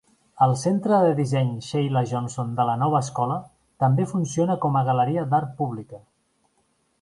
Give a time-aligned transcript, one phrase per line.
[0.43, 3.37] El Centre de disseny Sheila Johnson de la Nova Escola
[3.85, 6.03] també funciona com a galeria d'art pública.